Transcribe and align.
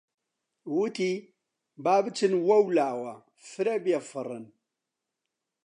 وتی: 0.77 1.11
با 1.83 1.95
بچن 2.05 2.33
وەولاوە 2.47 3.13
فرە 3.49 3.75
بێفەڕن! 3.83 4.45